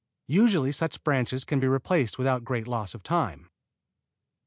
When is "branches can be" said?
1.03-1.67